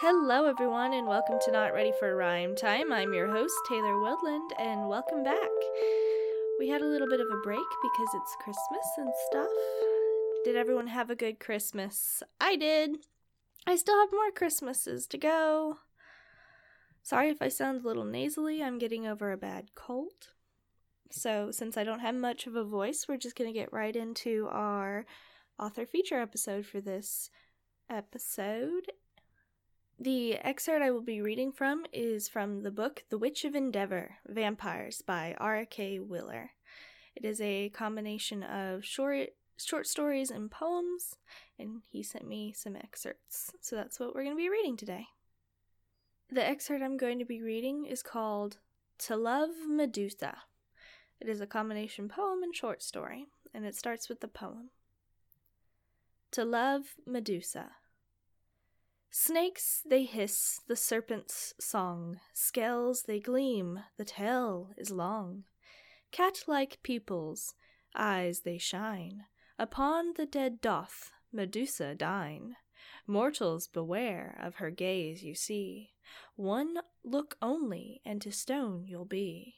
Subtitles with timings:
[0.00, 2.92] Hello, everyone, and welcome to Not Ready for Rhyme Time.
[2.92, 5.50] I'm your host, Taylor Woodland, and welcome back.
[6.60, 9.48] We had a little bit of a break because it's Christmas and stuff.
[10.44, 12.22] Did everyone have a good Christmas?
[12.40, 12.98] I did.
[13.66, 15.78] I still have more Christmases to go.
[17.02, 20.28] Sorry if I sound a little nasally, I'm getting over a bad cold.
[21.10, 23.96] So, since I don't have much of a voice, we're just going to get right
[23.96, 25.06] into our
[25.58, 27.30] author feature episode for this
[27.90, 28.92] episode.
[30.00, 34.18] The excerpt I will be reading from is from the book The Witch of Endor
[34.28, 35.98] Vampires by R.K.
[35.98, 36.52] Wheeler.
[37.16, 41.16] It is a combination of short short stories and poems,
[41.58, 43.50] and he sent me some excerpts.
[43.60, 45.06] So that's what we're going to be reading today.
[46.30, 48.58] The excerpt I'm going to be reading is called
[48.98, 50.36] To Love Medusa.
[51.20, 54.70] It is a combination poem and short story, and it starts with the poem
[56.30, 57.72] To Love Medusa.
[59.10, 65.44] Snakes they hiss, the serpent's song, scales they gleam, the tail is long.
[66.10, 67.54] Cat like pupils,
[67.94, 69.24] eyes they shine,
[69.58, 72.56] upon the dead doth Medusa dine.
[73.06, 75.94] Mortals beware of her gaze you see,
[76.36, 79.56] one look only, and to stone you'll be.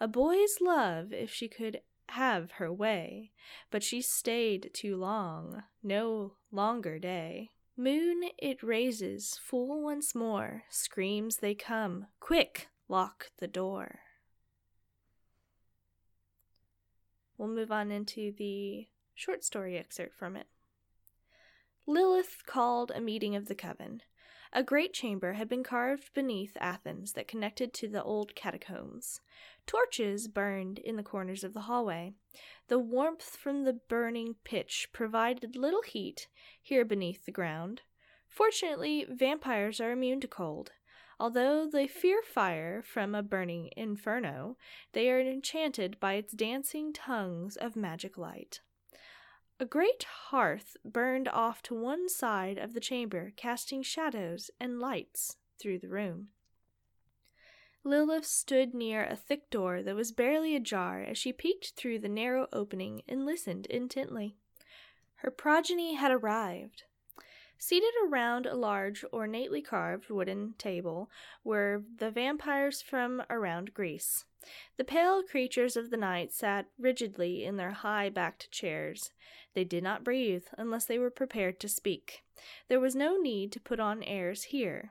[0.00, 3.32] A boy's love if she could have her way,
[3.70, 7.50] but she stayed too long, no longer day.
[7.76, 14.00] Moon it raises full once more, screams they come, quick, lock the door.
[17.38, 20.46] We'll move on into the short story excerpt from it.
[21.86, 24.02] Lilith called a meeting of the coven.
[24.54, 29.22] A great chamber had been carved beneath Athens that connected to the old catacombs.
[29.66, 32.12] Torches burned in the corners of the hallway.
[32.68, 36.28] The warmth from the burning pitch provided little heat
[36.60, 37.80] here beneath the ground.
[38.28, 40.72] Fortunately, vampires are immune to cold.
[41.18, 44.58] Although they fear fire from a burning inferno,
[44.92, 48.60] they are enchanted by its dancing tongues of magic light.
[49.60, 55.36] A great hearth burned off to one side of the chamber, casting shadows and lights
[55.58, 56.28] through the room.
[57.84, 62.08] Lilith stood near a thick door that was barely ajar as she peeked through the
[62.08, 64.36] narrow opening and listened intently.
[65.16, 66.84] Her progeny had arrived.
[67.64, 71.08] Seated around a large, ornately carved wooden table
[71.44, 74.24] were the vampires from around Greece.
[74.78, 79.12] The pale creatures of the night sat rigidly in their high backed chairs.
[79.54, 82.24] They did not breathe unless they were prepared to speak.
[82.66, 84.90] There was no need to put on airs here.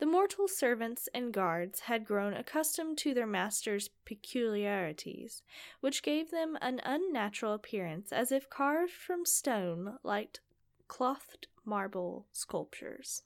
[0.00, 5.44] The mortal servants and guards had grown accustomed to their master's peculiarities,
[5.78, 10.40] which gave them an unnatural appearance as if carved from stone like
[10.88, 13.22] clothed marble sculptures.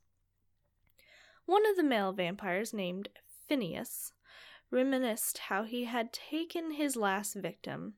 [1.47, 3.08] One of the male vampires, named
[3.48, 4.12] Phineas,
[4.70, 7.94] reminisced how he had taken his last victim.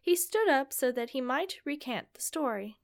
[0.00, 2.78] He stood up so that he might recant the story.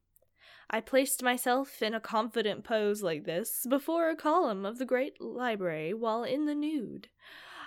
[0.70, 5.20] I placed myself in a confident pose like this before a column of the great
[5.20, 7.08] library while in the nude.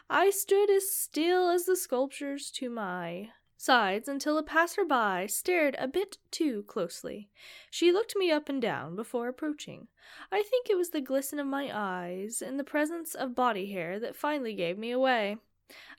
[0.09, 3.30] I stood as still as the sculptures to my
[3.61, 7.29] sides until a passer-by stared a bit too closely.
[7.69, 9.88] She looked me up and down before approaching.
[10.31, 14.00] I think it was the glisten of my eyes and the presence of body hair
[14.00, 15.38] that finally gave me away.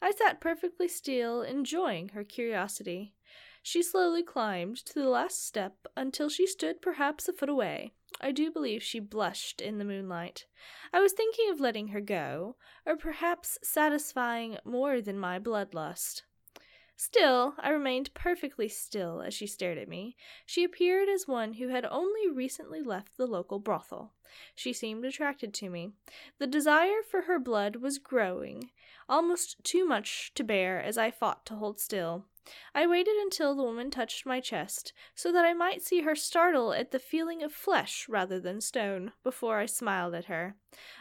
[0.03, 3.15] I sat perfectly still, enjoying her curiosity.
[3.63, 7.93] She slowly climbed to the last step until she stood perhaps a foot away.
[8.21, 10.47] I do believe she blushed in the moonlight.
[10.93, 16.23] I was thinking of letting her go, or perhaps satisfying more than my bloodlust.
[16.97, 20.17] Still, I remained perfectly still as she stared at me.
[20.47, 24.13] She appeared as one who had only recently left the local brothel.
[24.55, 25.93] She seemed attracted to me.
[26.39, 28.71] The desire for her blood was growing,
[29.09, 32.27] almost too much to bear as I fought to hold still.
[32.75, 36.73] I waited until the woman touched my chest, so that I might see her startle
[36.73, 40.57] at the feeling of flesh rather than stone, before I smiled at her.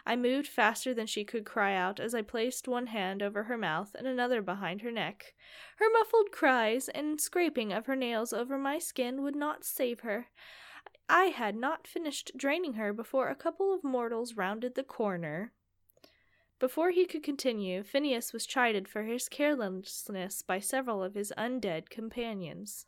[0.06, 3.58] I moved faster than she could cry out as I placed one hand over her
[3.58, 5.34] mouth and another behind her neck.
[5.78, 10.28] Her muffled cries and scraping of her nails over my skin would not save her.
[11.10, 15.54] I had not finished draining her before a couple of mortals rounded the corner.
[16.62, 21.90] Before he could continue, Phineas was chided for his carelessness by several of his undead
[21.90, 22.86] companions.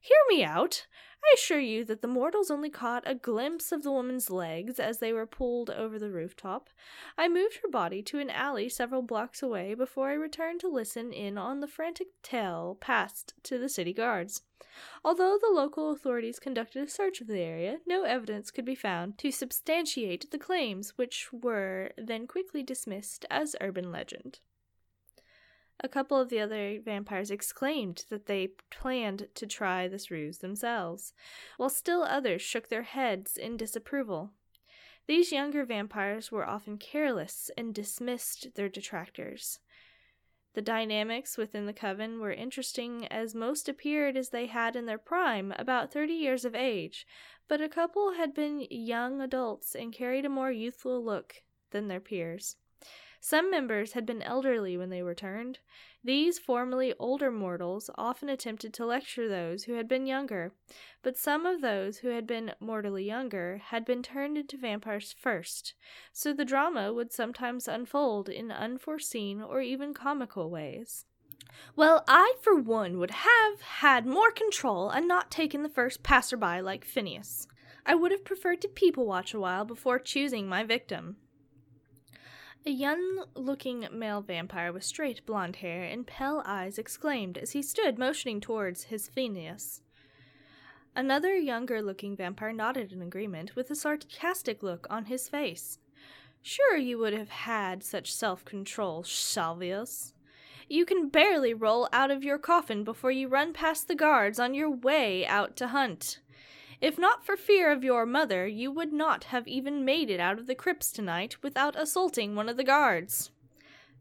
[0.00, 0.86] Hear me out.
[1.22, 4.98] I assure you that the mortals only caught a glimpse of the woman's legs as
[4.98, 6.70] they were pulled over the rooftop.
[7.18, 11.12] I moved her body to an alley several blocks away before I returned to listen
[11.12, 14.42] in on the frantic tale passed to the city guards.
[15.04, 19.18] Although the local authorities conducted a search of the area, no evidence could be found
[19.18, 24.40] to substantiate the claims, which were then quickly dismissed as urban legend.
[25.82, 31.14] A couple of the other vampires exclaimed that they planned to try this ruse themselves,
[31.56, 34.30] while still others shook their heads in disapproval.
[35.06, 39.58] These younger vampires were often careless and dismissed their detractors.
[40.52, 44.98] The dynamics within the coven were interesting, as most appeared as they had in their
[44.98, 47.06] prime, about thirty years of age,
[47.48, 51.36] but a couple had been young adults and carried a more youthful look
[51.70, 52.56] than their peers.
[53.22, 55.58] Some members had been elderly when they returned.
[56.02, 60.54] These formerly older mortals often attempted to lecture those who had been younger,
[61.02, 65.74] but some of those who had been mortally younger had been turned into vampires first,
[66.14, 71.04] so the drama would sometimes unfold in unforeseen or even comical ways.
[71.76, 76.62] Well, I, for one, would have had more control and not taken the first passerby
[76.62, 77.46] like Phineas.
[77.84, 81.16] I would have preferred to people watch a while before choosing my victim.
[82.66, 87.62] A young looking male vampire with straight blond hair and pale eyes exclaimed as he
[87.62, 89.80] stood motioning towards his Phineas.
[90.94, 95.78] Another younger looking vampire nodded in agreement with a sarcastic look on his face.
[96.42, 100.12] Sure, you would have had such self control, Salvius.
[100.68, 104.52] You can barely roll out of your coffin before you run past the guards on
[104.52, 106.18] your way out to hunt.
[106.80, 110.38] If not for fear of your mother, you would not have even made it out
[110.38, 113.30] of the crypts tonight without assaulting one of the guards.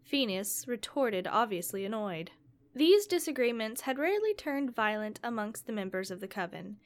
[0.03, 2.31] Phineas retorted, obviously annoyed.
[2.73, 6.77] These disagreements had rarely turned violent amongst the members of the coven,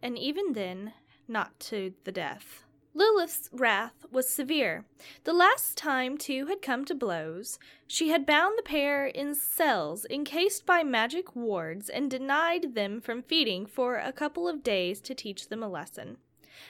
[0.00, 0.92] and even then,
[1.26, 2.64] not to the death.
[2.92, 4.84] Lilith's wrath was severe.
[5.22, 10.04] The last time two had come to blows, she had bound the pair in cells
[10.10, 15.14] encased by magic wards and denied them from feeding for a couple of days to
[15.14, 16.16] teach them a lesson.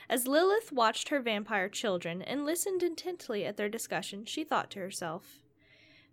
[0.08, 4.78] As Lilith watched her vampire children and listened intently at their discussion, she thought to
[4.78, 5.38] herself,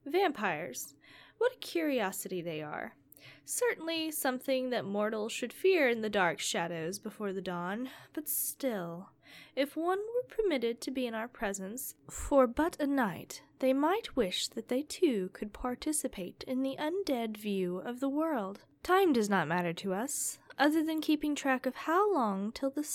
[0.06, 0.96] Vampires,
[1.38, 2.96] what a curiosity they are.
[3.44, 9.10] Certainly something that mortals should fear in the dark shadows before the dawn, but still.
[9.56, 14.16] If one were permitted to be in our presence for but a night, they might
[14.16, 18.62] wish that they too could participate in the undead view of the world.
[18.84, 22.88] Time does not matter to us, other than keeping track of how long till the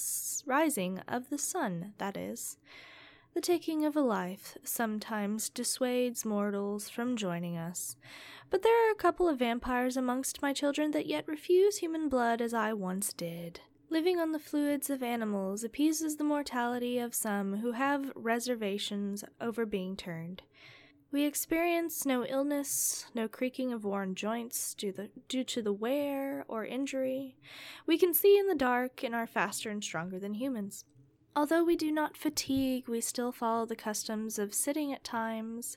[0.47, 2.57] rising of the sun, that is.
[3.35, 7.97] The taking of a life sometimes dissuades mortals from joining us,
[8.51, 12.43] but there are a couple of vampires amongst my children that yet refuse human blood
[12.43, 13.61] as I once did.
[13.93, 19.67] Living on the fluids of animals appeases the mortality of some who have reservations over
[19.67, 20.41] being turned.
[21.11, 26.47] We experience no illness, no creaking of worn joints due, the, due to the wear
[26.49, 27.37] or injury.
[27.85, 30.87] We can see in the dark and are faster and stronger than humans.
[31.37, 35.77] Although we do not fatigue, we still follow the customs of sitting at times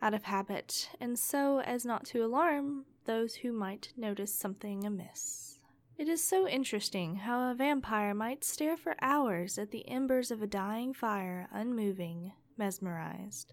[0.00, 5.53] out of habit, and so as not to alarm those who might notice something amiss.
[5.96, 10.42] It is so interesting how a vampire might stare for hours at the embers of
[10.42, 13.52] a dying fire, unmoving, mesmerized.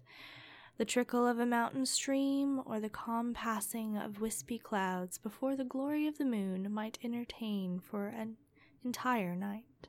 [0.76, 5.62] The trickle of a mountain stream or the calm passing of wispy clouds before the
[5.62, 8.38] glory of the moon might entertain for an
[8.84, 9.86] entire night.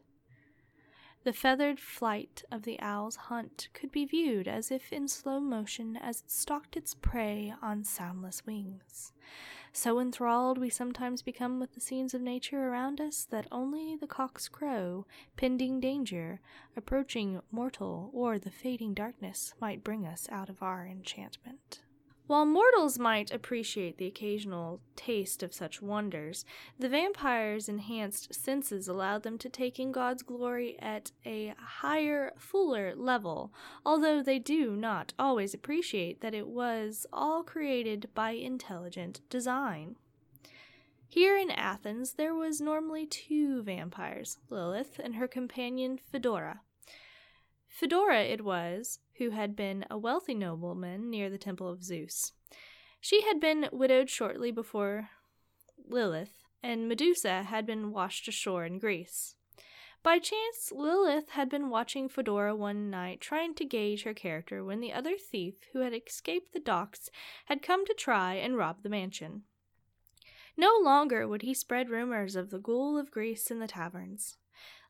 [1.23, 5.97] The feathered flight of the owl's hunt could be viewed as if in slow motion
[5.97, 9.11] as it stalked its prey on soundless wings.
[9.75, 14.05] So enthralled we sometimes become with the scenes of nature around us that only the
[14.05, 16.41] cock's crow, pending danger,
[16.77, 21.81] approaching mortal, or the fading darkness might bring us out of our enchantment.
[22.25, 26.45] While mortals might appreciate the occasional taste of such wonders,
[26.79, 32.95] the vampire's enhanced senses allowed them to take in God's glory at a higher, fuller
[32.95, 33.51] level,
[33.85, 39.97] although they do not always appreciate that it was all created by intelligent design.
[41.09, 46.61] Here in Athens, there was normally two vampires, Lilith and her companion Fedora.
[47.73, 52.33] Fedora it was who had been a wealthy nobleman near the temple of Zeus.
[53.01, 55.09] She had been widowed shortly before
[55.83, 59.33] Lilith, and Medusa had been washed ashore in Greece.
[60.03, 64.79] By chance, Lilith had been watching Fedora one night, trying to gauge her character, when
[64.79, 67.09] the other thief, who had escaped the docks,
[67.45, 69.45] had come to try and rob the mansion.
[70.55, 74.37] No longer would he spread rumors of the ghoul of Greece in the taverns.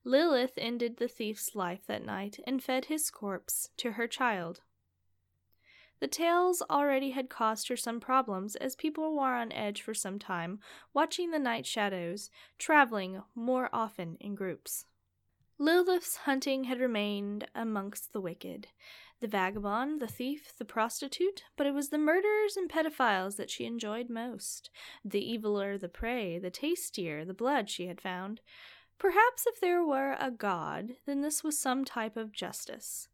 [0.06, 4.62] Lilith ended the thief's life that night and fed his corpse to her child.
[6.00, 10.20] The tales already had caused her some problems, as people were on edge for some
[10.20, 10.60] time,
[10.94, 14.86] watching the night shadows, traveling more often in groups.
[15.58, 18.68] Lilith's hunting had remained amongst the wicked
[19.22, 23.64] the vagabond, the thief, the prostitute, but it was the murderers and pedophiles that she
[23.64, 24.70] enjoyed most.
[25.06, 28.42] The eviler the prey, the tastier the blood she had found.
[28.98, 33.08] Perhaps if there were a god, then this was some type of justice.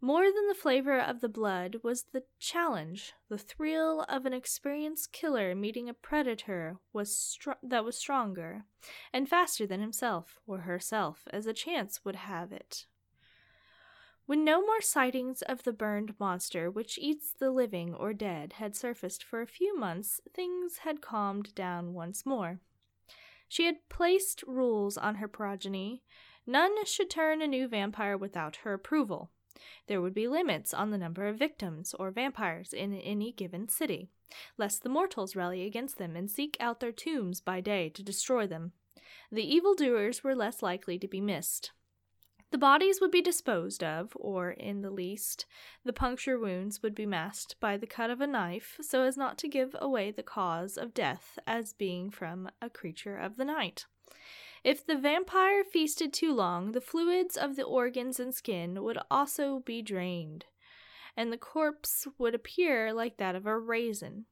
[0.00, 5.12] More than the flavor of the blood was the challenge, the thrill of an experienced
[5.12, 8.66] killer meeting a predator was str- that was stronger
[9.14, 12.84] and faster than himself or herself, as the chance would have it.
[14.26, 18.76] When no more sightings of the burned monster which eats the living or dead had
[18.76, 22.60] surfaced for a few months, things had calmed down once more.
[23.54, 26.02] She had placed rules on her progeny.
[26.44, 29.30] None should turn a new vampire without her approval.
[29.86, 34.10] There would be limits on the number of victims or vampires in any given city,
[34.58, 38.48] lest the mortals rally against them and seek out their tombs by day to destroy
[38.48, 38.72] them.
[39.30, 41.70] The evildoers were less likely to be missed.
[42.54, 45.44] The bodies would be disposed of, or, in the least,
[45.84, 49.38] the puncture wounds would be masked by the cut of a knife so as not
[49.38, 53.86] to give away the cause of death as being from a creature of the night.
[54.62, 59.58] If the vampire feasted too long, the fluids of the organs and skin would also
[59.58, 60.44] be drained,
[61.16, 64.26] and the corpse would appear like that of a raisin.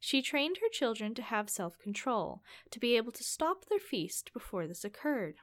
[0.00, 2.42] She trained her children to have self control,
[2.72, 5.36] to be able to stop their feast before this occurred.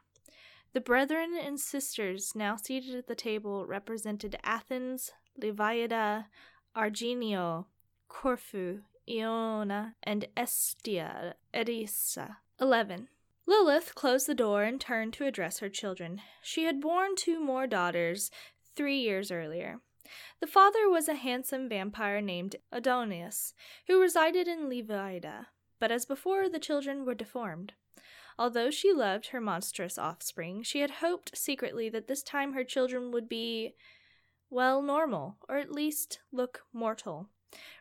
[0.71, 5.11] The brethren and sisters now seated at the table represented Athens,
[5.41, 6.25] Leviada,
[6.75, 7.65] Arginio,
[8.07, 12.37] Corfu, Iona, and Estia, Edessa.
[12.61, 13.07] 11.
[13.47, 16.21] Lilith closed the door and turned to address her children.
[16.43, 18.29] She had borne two more daughters
[18.75, 19.79] three years earlier.
[20.39, 23.53] The father was a handsome vampire named Adonius,
[23.87, 25.47] who resided in Levaida,
[25.79, 27.73] but as before, the children were deformed.
[28.39, 33.11] Although she loved her monstrous offspring, she had hoped secretly that this time her children
[33.11, 33.73] would be,
[34.49, 37.27] well, normal, or at least look mortal.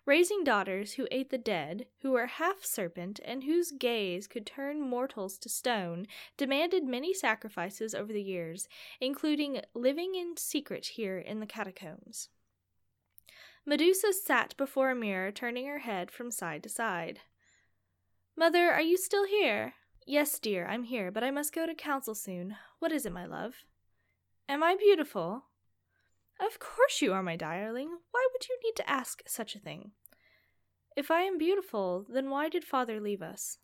[0.04, 4.80] Raising daughters who ate the dead, who were half serpent, and whose gaze could turn
[4.80, 8.68] mortals to stone, demanded many sacrifices over the years,
[9.00, 12.30] including living in secret here in the catacombs.
[13.64, 17.20] Medusa sat before a mirror, turning her head from side to side.
[18.36, 19.74] Mother, are you still here?
[20.10, 22.56] Yes, dear, I'm here, but I must go to council soon.
[22.78, 23.56] What is it, my love?
[24.48, 25.44] Am I beautiful?
[26.40, 27.90] Of course you are, my darling.
[28.10, 29.90] Why would you need to ask such a thing?
[30.96, 33.58] If I am beautiful, then why did father leave us?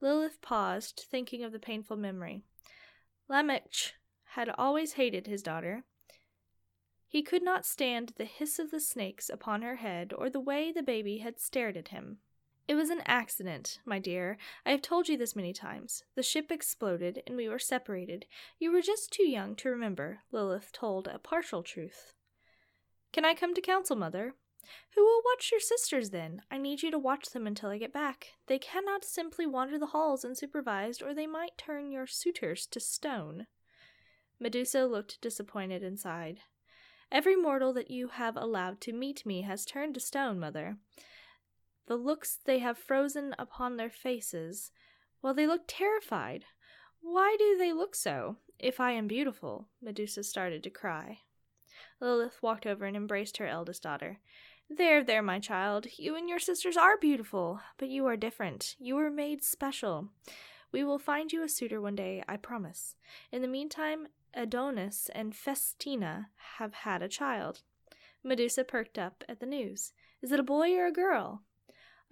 [0.00, 2.44] Lilith paused, thinking of the painful memory.
[3.28, 3.94] Lamech
[4.34, 5.82] had always hated his daughter.
[7.08, 10.70] He could not stand the hiss of the snakes upon her head or the way
[10.70, 12.18] the baby had stared at him.
[12.68, 14.38] It was an accident, my dear.
[14.64, 16.04] I have told you this many times.
[16.14, 18.26] The ship exploded, and we were separated.
[18.58, 22.12] You were just too young to remember, Lilith told a partial truth.
[23.12, 24.34] Can I come to council, mother?
[24.94, 26.42] Who will watch your sisters then?
[26.50, 28.28] I need you to watch them until I get back.
[28.46, 33.48] They cannot simply wander the halls unsupervised, or they might turn your suitors to stone.
[34.38, 36.40] Medusa looked disappointed and sighed.
[37.10, 40.76] Every mortal that you have allowed to meet me has turned to stone, mother
[41.86, 44.70] the looks they have frozen upon their faces,
[45.20, 46.44] while they look terrified.
[47.00, 48.36] Why do they look so?
[48.58, 51.20] If I am beautiful, Medusa started to cry.
[52.00, 54.20] Lilith walked over and embraced her eldest daughter.
[54.70, 55.86] There, there, my child.
[55.98, 58.76] You and your sisters are beautiful, but you are different.
[58.78, 60.08] You were made special.
[60.70, 62.96] We will find you a suitor one day, I promise.
[63.30, 67.62] In the meantime, Adonis and Festina have had a child.
[68.24, 69.92] Medusa perked up at the news.
[70.22, 71.42] Is it a boy or a girl?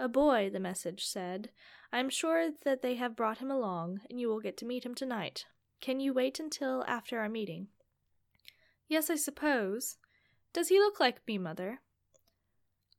[0.01, 1.51] A boy, the message said.
[1.93, 4.87] I am sure that they have brought him along, and you will get to meet
[4.87, 5.45] him tonight.
[5.83, 7.69] Can you wait until after our meeting?
[8.89, 9.99] Yes, I suppose.
[10.55, 11.81] Does he look like me, mother?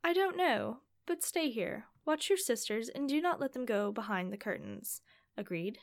[0.03, 1.85] I don't know, but stay here.
[2.05, 5.01] Watch your sisters, and do not let them go behind the curtains.
[5.35, 5.79] Agreed.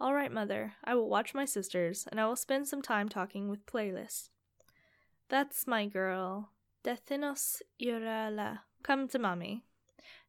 [0.00, 0.72] All right, mother.
[0.82, 4.30] I will watch my sisters, and I will spend some time talking with Pleus.
[5.28, 6.50] That's my girl.
[6.82, 8.62] Dethinos Urala.
[8.82, 9.62] Come to mommy.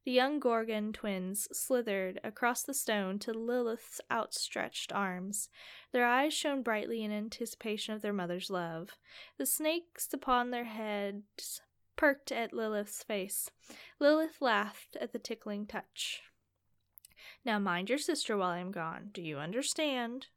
[0.04, 5.50] The young Gorgon twins slithered across the stone to Lilith's outstretched arms.
[5.92, 8.98] Their eyes shone brightly in anticipation of their mother's love.
[9.38, 11.62] The snakes upon their heads
[11.96, 13.52] perked at Lilith's face.
[14.00, 16.24] Lilith laughed at the tickling touch.
[17.46, 19.10] Now mind your sister while I'm gone.
[19.14, 20.28] Do you understand?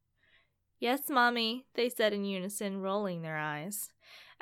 [0.78, 3.88] Yes, Mommy, they said in unison, rolling their eyes.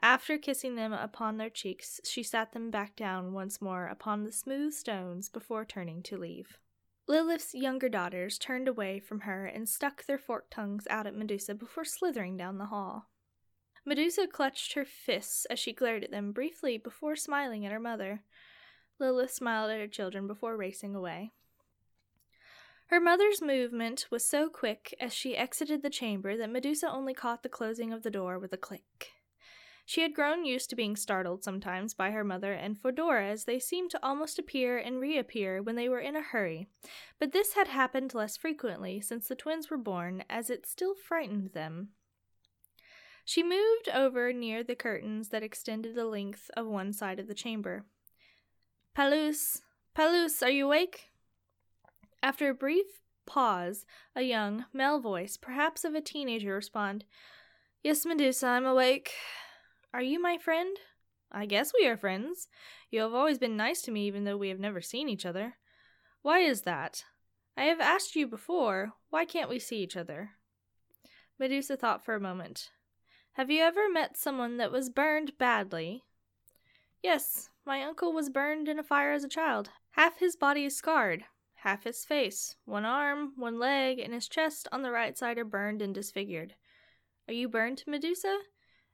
[0.03, 4.33] After kissing them upon their cheeks, she sat them back down once more upon the
[4.33, 6.59] smooth stones before turning to leave.
[7.07, 11.55] Lilith's younger daughters turned away from her and stuck their forked tongues out at Medusa
[11.55, 13.11] before slithering down the hall.
[13.85, 18.23] Medusa clutched her fists as she glared at them briefly before smiling at her mother.
[18.99, 21.33] Lilith smiled at her children before racing away.
[22.87, 27.43] Her mother's movement was so quick as she exited the chamber that Medusa only caught
[27.43, 29.13] the closing of the door with a click.
[29.85, 33.59] She had grown used to being startled sometimes by her mother and Fedora as they
[33.59, 36.69] seemed to almost appear and reappear when they were in a hurry,
[37.19, 41.53] but this had happened less frequently since the twins were born, as it still frightened
[41.53, 41.91] them.
[43.25, 47.35] She moved over near the curtains that extended the length of one side of the
[47.35, 47.85] chamber.
[48.95, 49.63] Palus,
[49.95, 51.11] Palus, are you awake?
[52.23, 52.87] After a brief
[53.27, 53.85] pause,
[54.15, 57.07] a young, male voice, perhaps of a teenager, responded,
[57.83, 59.13] Yes, Medusa, I'm awake.
[59.95, 60.79] Are you my friend?
[61.31, 62.49] I guess we are friends.
[62.91, 65.57] You have always been nice to me, even though we have never seen each other.
[66.23, 67.05] Why is that?
[67.59, 70.31] I have asked you before, why can't we see each other?
[71.39, 72.71] Medusa thought for a moment.
[73.33, 76.05] Have you ever met someone that was burned badly?
[77.03, 79.71] Yes, my uncle was burned in a fire as a child.
[79.91, 81.25] Half his body is scarred,
[81.57, 85.45] half his face, one arm, one leg, and his chest on the right side are
[85.45, 86.55] burned and disfigured.
[87.29, 88.39] Are you burned, Medusa?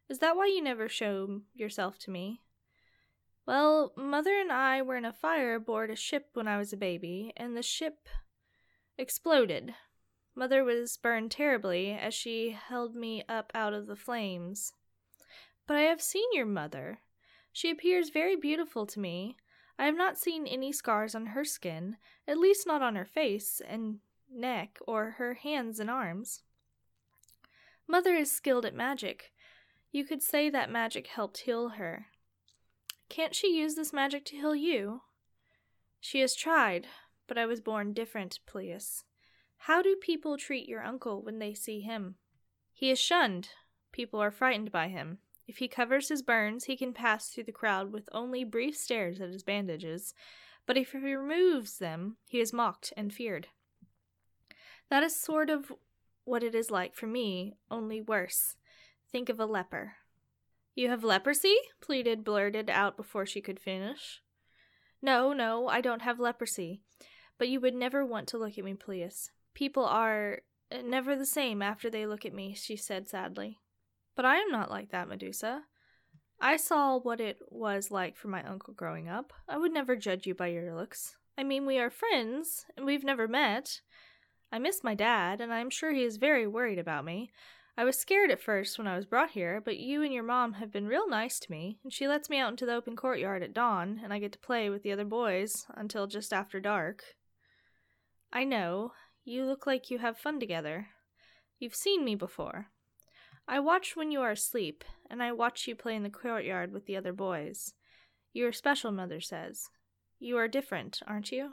[0.08, 2.40] Is that why you never show yourself to me?
[3.46, 6.76] Well, Mother and I were in a fire aboard a ship when I was a
[6.76, 8.08] baby, and the ship
[8.96, 9.74] exploded.
[10.34, 14.72] Mother was burned terribly as she held me up out of the flames.
[15.66, 17.00] But I have seen your mother.
[17.52, 19.36] She appears very beautiful to me.
[19.78, 21.96] I have not seen any scars on her skin,
[22.26, 23.98] at least not on her face and
[24.30, 26.42] neck or her hands and arms.
[27.86, 29.32] Mother is skilled at magic.
[29.90, 32.06] You could say that magic helped heal her.
[33.08, 35.02] Can't she use this magic to heal you?
[36.00, 36.86] She has tried,
[37.26, 39.04] but I was born different, Pleus.
[39.62, 42.16] How do people treat your uncle when they see him?
[42.72, 43.50] He is shunned.
[43.92, 45.18] People are frightened by him.
[45.46, 49.20] If he covers his burns, he can pass through the crowd with only brief stares
[49.20, 50.14] at his bandages,
[50.66, 53.48] but if he removes them, he is mocked and feared.
[54.90, 55.72] That is sort of
[56.24, 58.56] what it is like for me, only worse.
[59.10, 59.94] Think of a leper.
[60.74, 61.56] You have leprosy?
[61.80, 64.20] Pleus blurted out before she could finish.
[65.00, 66.82] No, no, I don't have leprosy.
[67.38, 69.30] But you would never want to look at me, Pleus.
[69.54, 70.40] People are
[70.70, 73.58] uh, never the same after they look at me, she said sadly.
[74.14, 75.62] But I am not like that, Medusa.
[76.40, 79.32] I saw what it was like for my uncle growing up.
[79.48, 81.16] I would never judge you by your looks.
[81.36, 83.80] I mean, we are friends, and we've never met.
[84.52, 87.30] I miss my dad, and I am sure he is very worried about me.
[87.78, 90.54] I was scared at first when I was brought here, but you and your mom
[90.54, 93.40] have been real nice to me, and she lets me out into the open courtyard
[93.44, 97.04] at dawn, and I get to play with the other boys until just after dark.
[98.32, 100.88] I know, you look like you have fun together.
[101.60, 102.66] You've seen me before.
[103.46, 106.86] I watch when you are asleep, and I watch you play in the courtyard with
[106.86, 107.74] the other boys.
[108.32, 109.68] You are special, Mother says.
[110.18, 111.52] You are different, aren't you?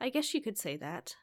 [0.00, 1.16] I guess you could say that.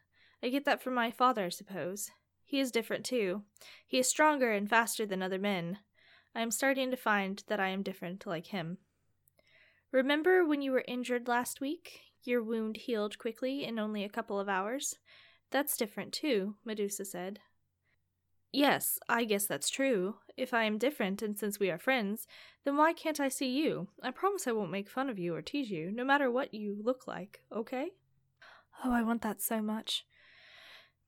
[0.43, 2.11] I get that from my father, I suppose.
[2.47, 3.43] He is different too.
[3.86, 5.79] He is stronger and faster than other men.
[6.33, 8.77] I am starting to find that I am different like him.
[9.91, 11.99] Remember when you were injured last week?
[12.23, 14.95] Your wound healed quickly in only a couple of hours.
[15.51, 17.39] That's different too, Medusa said.
[18.53, 20.15] Yes, I guess that's true.
[20.38, 22.27] If I am different, and since we are friends,
[22.63, 23.89] then why can't I see you?
[24.01, 26.77] I promise I won't make fun of you or tease you, no matter what you
[26.81, 27.89] look like, okay?
[28.86, 30.05] Oh, I want that so much.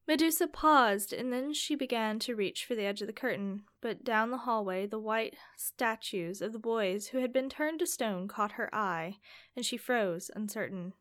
[0.10, 4.04] Medusa paused, and then she began to reach for the edge of the curtain, but
[4.04, 8.28] down the hallway the white statues of the boys who had been turned to stone
[8.28, 9.18] caught her eye,
[9.56, 10.94] and she froze, uncertain.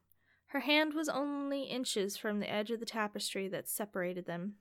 [0.49, 4.57] Her hand was only inches from the edge of the tapestry that separated them.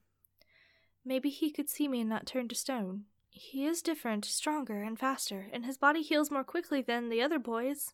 [1.03, 3.03] Maybe he could see me and not turn to stone.
[3.29, 7.37] He is different, stronger, and faster, and his body heals more quickly than the other
[7.37, 7.93] boys.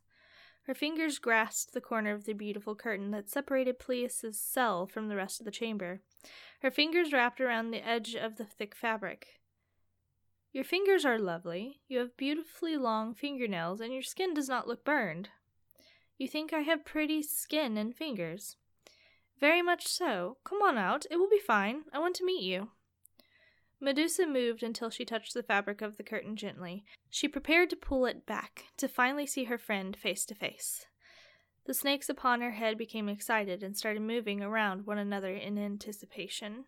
[0.64, 5.16] Her fingers grasped the corner of the beautiful curtain that separated Pleus's cell from the
[5.16, 6.02] rest of the chamber.
[6.62, 9.40] Her fingers wrapped around the edge of the thick fabric.
[10.54, 11.82] Your fingers are lovely.
[11.88, 15.30] You have beautifully long fingernails, and your skin does not look burned.
[16.18, 18.56] You think I have pretty skin and fingers?
[19.40, 20.38] Very much so.
[20.46, 21.06] Come on out.
[21.12, 21.84] It will be fine.
[21.92, 22.70] I want to meet you.
[23.84, 26.86] Medusa moved until she touched the fabric of the curtain gently.
[27.10, 30.86] She prepared to pull it back, to finally see her friend face to face.
[31.66, 36.64] The snakes upon her head became excited and started moving around one another in anticipation.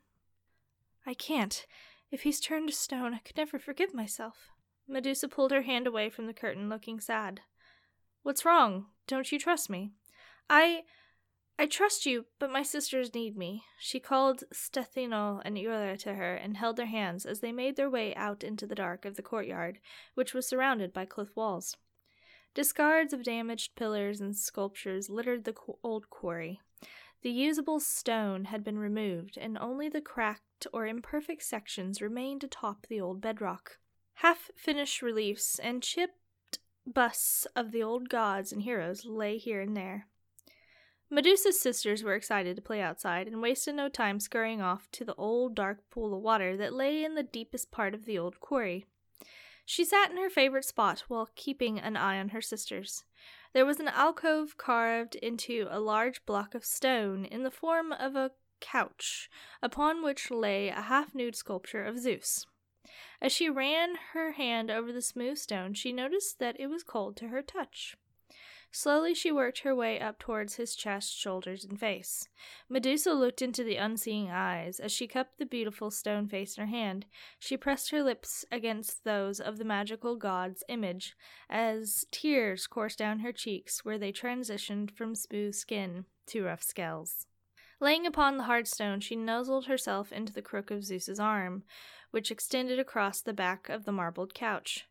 [1.06, 1.66] I can't.
[2.12, 4.50] If he's turned to stone, I could never forgive myself.
[4.86, 7.40] Medusa pulled her hand away from the curtain, looking sad.
[8.24, 8.88] What's wrong?
[9.08, 9.92] Don't you trust me?
[10.50, 10.84] I.
[11.58, 13.64] I trust you, but my sisters need me.
[13.80, 17.90] She called Stethino and Ura to her and held their hands as they made their
[17.90, 19.80] way out into the dark of the courtyard,
[20.16, 21.78] which was surrounded by cliff walls.
[22.54, 26.60] Discards of damaged pillars and sculptures littered the qu- old quarry.
[27.22, 32.88] The usable stone had been removed, and only the cracked or imperfect sections remained atop
[32.88, 33.80] the old bedrock.
[34.16, 39.76] Half finished reliefs and chipped busts of the old gods and heroes lay here and
[39.76, 40.08] there.
[41.16, 45.16] Medusa's sisters were excited to play outside and wasted no time scurrying off to the
[45.16, 48.86] old dark pool of water that lay in the deepest part of the old quarry.
[49.66, 53.06] She sat in her favorite spot while keeping an eye on her sisters.
[53.54, 58.18] There was an alcove carved into a large block of stone in the form of
[58.18, 59.30] a couch,
[59.64, 62.46] upon which lay a half nude sculpture of Zeus.
[63.22, 67.16] As she ran her hand over the smooth stone, she noticed that it was cold
[67.16, 67.96] to her touch.
[68.78, 72.28] Slowly she worked her way up towards his chest, shoulders, and face.
[72.68, 74.82] Medusa looked into the unseeing eyes.
[74.82, 77.06] As she cupped the beautiful stone face in her hand,
[77.40, 81.16] she pressed her lips against those of the magical god's image,
[81.50, 87.28] as tears coursed down her cheeks where they transitioned from smooth skin to rough scales.
[87.80, 91.64] Laying upon the hard stone, she nuzzled herself into the crook of Zeus's arm,
[92.12, 94.86] which extended across the back of the marbled couch.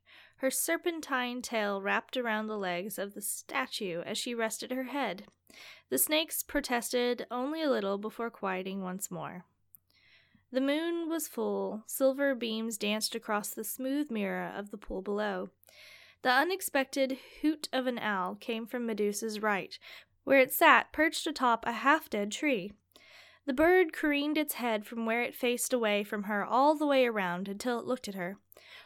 [0.45, 5.25] Her serpentine tail wrapped around the legs of the statue as she rested her head.
[5.89, 9.47] The snakes protested only a little before quieting once more.
[10.53, 15.49] The moon was full, silver beams danced across the smooth mirror of the pool below.
[16.21, 19.79] The unexpected hoot of an owl came from Medusa's right,
[20.25, 22.71] where it sat perched atop a half dead tree.
[23.47, 27.07] The bird careened its head from where it faced away from her all the way
[27.07, 28.37] around until it looked at her.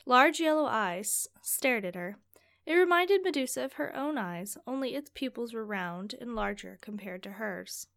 [0.08, 2.16] Large yellow eyes stared at her.
[2.64, 7.22] It reminded Medusa of her own eyes, only its pupils were round and larger compared
[7.24, 7.88] to hers.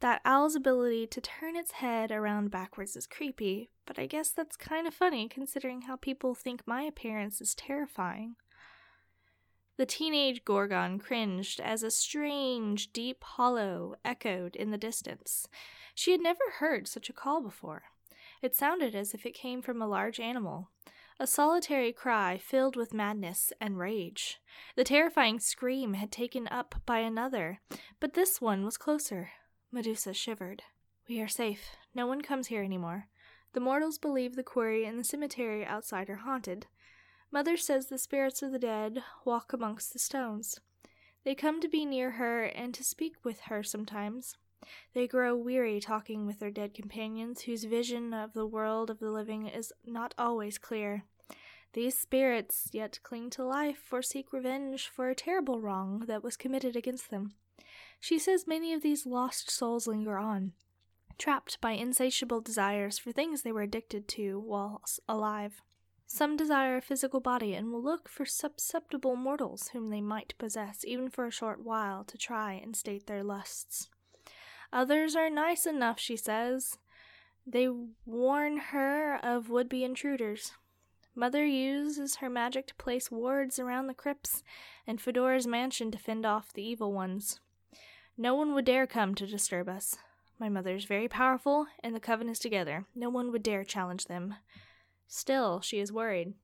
[0.00, 4.56] That owl's ability to turn its head around backwards is creepy, but I guess that's
[4.56, 8.34] kind of funny considering how people think my appearance is terrifying.
[9.76, 15.46] The teenage Gorgon cringed as a strange, deep hollow echoed in the distance.
[15.94, 17.84] She had never heard such a call before.
[18.42, 20.70] It sounded as if it came from a large animal,
[21.20, 24.40] a solitary cry filled with madness and rage.
[24.76, 27.60] The terrifying scream had taken up by another,
[28.00, 29.30] but this one was closer.
[29.70, 30.62] Medusa shivered.
[31.08, 31.76] We are safe.
[31.94, 33.06] No one comes here any more.
[33.52, 36.66] The mortals believe the quarry and the cemetery outside are haunted.
[37.30, 40.58] Mother says the spirits of the dead walk amongst the stones.
[41.24, 44.36] They come to be near her and to speak with her sometimes.
[44.92, 49.10] They grow weary talking with their dead companions, whose vision of the world of the
[49.10, 51.04] living is not always clear.
[51.72, 56.36] These spirits yet cling to life or seek revenge for a terrible wrong that was
[56.36, 57.32] committed against them.
[57.98, 60.52] She says many of these lost souls linger on,
[61.18, 65.62] trapped by insatiable desires for things they were addicted to while alive.
[66.06, 70.84] Some desire a physical body and will look for susceptible mortals whom they might possess,
[70.84, 73.88] even for a short while, to try and state their lusts.
[74.72, 76.78] Others are nice enough, she says.
[77.46, 77.68] They
[78.06, 80.52] warn her of would be intruders.
[81.14, 84.42] Mother uses her magic to place wards around the crypts
[84.86, 87.40] and Fedora's mansion to fend off the evil ones.
[88.16, 89.96] No one would dare come to disturb us.
[90.38, 92.86] My mother is very powerful, and the coven is together.
[92.94, 94.34] No one would dare challenge them.
[95.06, 96.34] Still, she is worried.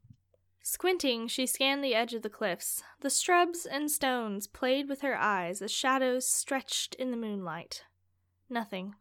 [0.63, 2.83] Squinting, she scanned the edge of the cliffs.
[3.01, 7.85] The shrubs and stones played with her eyes as shadows stretched in the moonlight.
[8.51, 8.97] Nothing.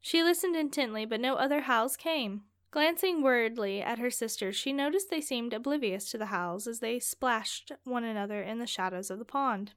[0.00, 2.42] She listened intently, but no other howls came.
[2.70, 6.98] Glancing worriedly at her sisters, she noticed they seemed oblivious to the howls as they
[6.98, 9.72] splashed one another in the shadows of the pond.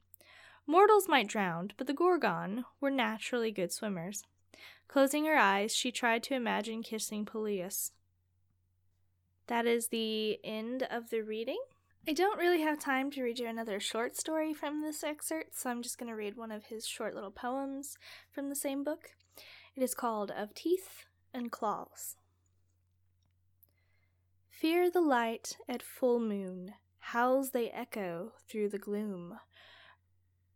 [0.65, 4.23] Mortals might drown, but the Gorgon were naturally good swimmers.
[4.89, 7.91] Closing her eyes, she tried to imagine kissing Peleus.
[9.47, 11.61] That is the end of the reading.
[12.09, 15.69] I don't really have time to read you another short story from this excerpt, so
[15.69, 17.97] I'm just going to read one of his short little poems
[18.31, 19.09] from the same book.
[19.75, 22.15] It is called Of Teeth and Claws.
[24.49, 29.39] Fear the light at full moon, howls they echo through the gloom.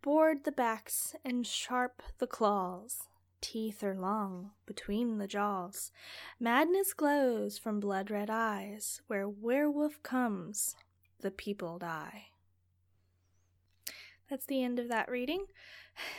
[0.02, 3.10] Bored the backs and sharp the claws,
[3.42, 5.92] teeth are long between the jaws.
[6.40, 10.78] Madness glows from blood red eyes, where werewolf comes
[11.22, 12.26] the people die.
[14.30, 15.46] that's the end of that reading.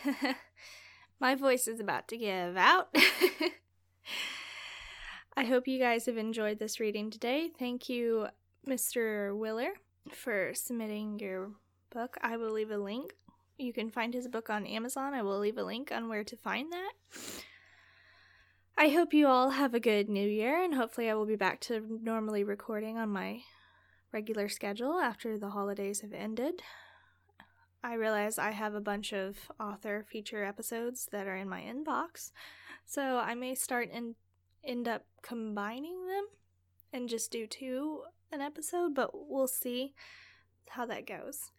[1.20, 2.94] My voice is about to give out.
[5.36, 7.50] I hope you guys have enjoyed this reading today.
[7.58, 8.26] Thank you,
[8.68, 9.36] Mr.
[9.36, 9.72] Wheeler,
[10.10, 11.52] for submitting your
[11.92, 12.16] book.
[12.20, 13.14] I will leave a link.
[13.56, 15.14] You can find his book on Amazon.
[15.14, 16.92] I will leave a link on where to find that.
[18.76, 21.60] I hope you all have a good new year, and hopefully, I will be back
[21.62, 23.42] to normally recording on my
[24.12, 26.62] regular schedule after the holidays have ended.
[27.82, 32.30] I realize I have a bunch of author feature episodes that are in my inbox,
[32.86, 34.14] so I may start and
[34.64, 36.26] end up combining them
[36.92, 39.94] and just do two an episode, but we'll see
[40.70, 41.50] how that goes.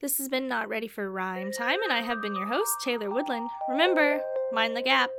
[0.00, 3.10] This has been Not Ready for Rhyme Time, and I have been your host, Taylor
[3.10, 3.48] Woodland.
[3.68, 4.20] Remember,
[4.52, 5.10] mind the gap.